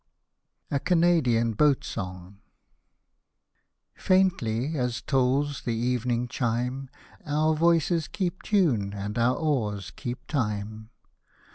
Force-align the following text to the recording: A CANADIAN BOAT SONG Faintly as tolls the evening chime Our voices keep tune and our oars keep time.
A 0.71 0.79
CANADIAN 0.79 1.51
BOAT 1.53 1.83
SONG 1.83 2.39
Faintly 3.93 4.75
as 4.75 4.99
tolls 4.99 5.61
the 5.61 5.75
evening 5.75 6.27
chime 6.27 6.89
Our 7.23 7.53
voices 7.53 8.07
keep 8.07 8.41
tune 8.41 8.93
and 8.95 9.15
our 9.19 9.35
oars 9.37 9.91
keep 9.95 10.25
time. 10.25 10.89